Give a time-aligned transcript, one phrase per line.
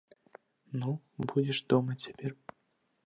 [0.79, 0.91] Ну,
[1.29, 2.31] будзеш дома цяпер.